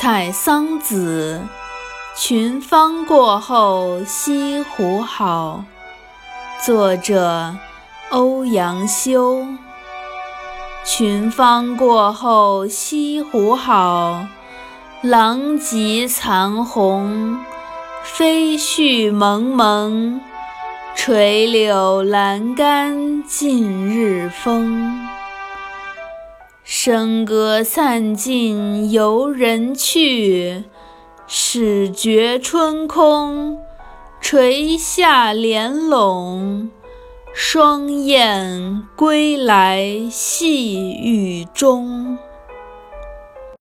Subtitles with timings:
[0.00, 1.42] 采桑子，
[2.16, 5.62] 群芳过后西湖好。
[6.64, 7.54] 作者：
[8.08, 9.46] 欧阳修。
[10.86, 14.24] 群芳过后西湖好，
[15.02, 17.38] 狼藉残红，
[18.02, 20.18] 飞絮蒙蒙。
[20.96, 25.09] 垂柳阑干尽日风。
[26.82, 30.64] 笙歌散尽游人去，
[31.28, 33.58] 始觉春空。
[34.18, 36.70] 垂下帘拢，
[37.34, 42.16] 双燕归来细雨中。